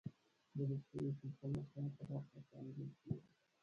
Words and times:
د 0.55 0.57
روغتیايي 0.69 1.11
سیستم 1.19 1.51
اصلاح 1.61 1.89
په 1.97 2.03
برخه 2.09 2.39
کې 2.47 2.53
انځور 2.59 2.89
شوې 2.99 3.15
ده. 3.21 3.29